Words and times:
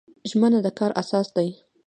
ژمنه 0.29 0.59
د 0.65 0.67
کار 0.77 0.91
اساس 1.01 1.27
دی 1.35 1.49